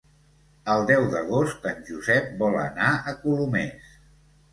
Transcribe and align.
El 0.75 0.85
deu 0.91 1.03
d'agost 1.11 1.67
en 1.71 1.83
Josep 1.89 2.31
vol 2.39 2.57
anar 2.63 2.87
a 2.97 3.13
Colomers. 3.27 3.93